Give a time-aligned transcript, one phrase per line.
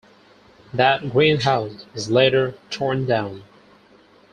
[0.73, 3.43] That greenhouse was later torn down.